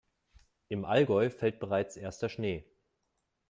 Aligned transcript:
Im 0.69 0.83
Allgäu 0.83 1.29
fällt 1.29 1.59
bereits 1.59 1.95
erster 1.95 2.27
Schnee. 2.27 2.65